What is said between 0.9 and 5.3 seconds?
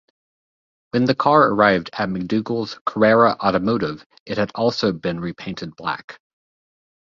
the car arrived at McDougall's Carrera Automotive it had also been